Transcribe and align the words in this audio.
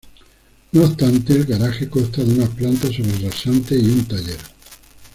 No 0.71 0.81
obstante 0.85 1.33
el 1.33 1.45
garaje 1.45 1.87
consta 1.87 2.23
de 2.23 2.33
una 2.33 2.47
planta 2.47 2.87
sobre 2.87 3.19
rasante 3.29 3.75
y 3.77 3.85
un 3.87 4.03
taller. 4.05 4.39